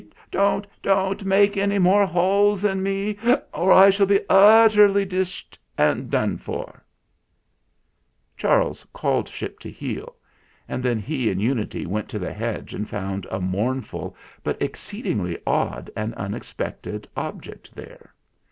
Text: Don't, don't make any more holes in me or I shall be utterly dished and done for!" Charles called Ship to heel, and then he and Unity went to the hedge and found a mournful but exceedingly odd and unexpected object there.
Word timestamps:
Don't, 0.31 0.65
don't 0.81 1.23
make 1.25 1.55
any 1.57 1.77
more 1.77 2.07
holes 2.07 2.65
in 2.65 2.81
me 2.81 3.17
or 3.53 3.71
I 3.71 3.91
shall 3.91 4.07
be 4.07 4.21
utterly 4.27 5.05
dished 5.05 5.59
and 5.77 6.09
done 6.09 6.39
for!" 6.39 6.83
Charles 8.35 8.83
called 8.93 9.29
Ship 9.29 9.59
to 9.59 9.69
heel, 9.69 10.15
and 10.67 10.81
then 10.81 10.97
he 10.97 11.29
and 11.29 11.39
Unity 11.39 11.85
went 11.85 12.09
to 12.09 12.17
the 12.17 12.33
hedge 12.33 12.73
and 12.73 12.89
found 12.89 13.27
a 13.29 13.39
mournful 13.39 14.15
but 14.43 14.59
exceedingly 14.59 15.37
odd 15.45 15.91
and 15.95 16.15
unexpected 16.15 17.07
object 17.15 17.75
there. 17.75 18.15